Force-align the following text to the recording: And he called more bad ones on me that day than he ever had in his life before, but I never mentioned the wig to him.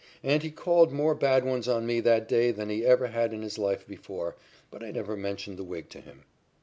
And 0.23 0.41
he 0.41 0.49
called 0.49 0.91
more 0.91 1.13
bad 1.13 1.45
ones 1.45 1.67
on 1.67 1.85
me 1.85 1.99
that 1.99 2.27
day 2.27 2.49
than 2.49 2.69
he 2.71 2.83
ever 2.83 3.09
had 3.09 3.33
in 3.33 3.43
his 3.43 3.59
life 3.59 3.85
before, 3.85 4.35
but 4.71 4.83
I 4.83 4.89
never 4.89 5.15
mentioned 5.15 5.57
the 5.59 5.63
wig 5.63 5.89
to 5.89 6.01
him. 6.01 6.23